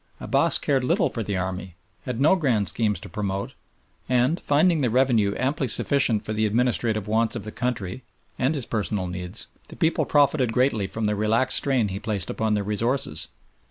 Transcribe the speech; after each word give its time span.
Abbass 0.19 0.57
cared 0.57 0.83
little 0.83 1.09
for 1.09 1.21
the 1.21 1.37
army, 1.37 1.75
had 2.05 2.19
no 2.19 2.35
grand 2.35 2.67
schemes 2.67 2.99
to 3.01 3.07
promote, 3.07 3.53
and 4.09 4.39
finding 4.39 4.81
the 4.81 4.89
revenue 4.89 5.35
amply 5.37 5.67
sufficient 5.67 6.25
for 6.25 6.33
the 6.33 6.47
administrative 6.47 7.07
wants 7.07 7.35
of 7.35 7.43
the 7.43 7.51
country 7.51 8.01
and 8.39 8.55
his 8.55 8.65
personal 8.65 9.05
needs, 9.05 9.45
the 9.67 9.75
people 9.75 10.05
profited 10.05 10.53
greatly 10.53 10.87
from 10.87 11.05
the 11.05 11.15
relaxed 11.15 11.57
strain 11.57 11.89
he 11.89 11.99
placed 11.99 12.31
upon 12.31 12.55
their 12.55 12.63
resources. 12.63 13.27